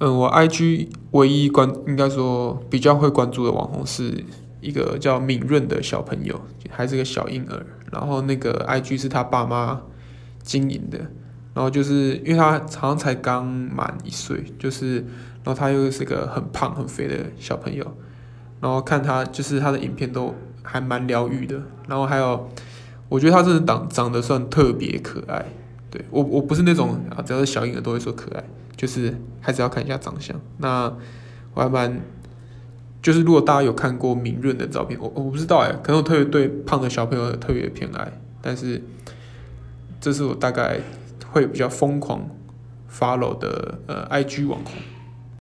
[0.00, 4.24] 嗯，我 IG 唯一关应该说比较会关注的网红是
[4.60, 6.40] 一个叫敏润的小朋友，
[6.70, 7.66] 还是个小婴儿。
[7.90, 9.80] 然后那个 IG 是他爸妈
[10.42, 10.98] 经营的。
[11.54, 14.98] 然后就是因为他好像才刚满一岁，就是
[15.42, 17.84] 然后他又是个很胖很肥的小朋友。
[18.60, 21.60] 然后看他就是他的影片都还蛮疗愈的。
[21.88, 22.48] 然后还有，
[23.08, 25.44] 我觉得他真的长长得算特别可爱。
[25.90, 28.44] 对，我我不是那种啊，只要是小婴儿都会说可爱。
[28.76, 30.40] 就是还是要看一下长相。
[30.58, 30.84] 那
[31.52, 32.00] 我还蛮，
[33.02, 38.12] 就是如果大家有看过敏润的照片，我我不知道哎，可能我特别对胖的小朋友特别偏爱。
[38.40, 38.80] 但是
[40.00, 40.78] 这是我大概
[41.32, 42.30] 会比较疯狂
[42.88, 44.74] follow 的呃 IG 网红。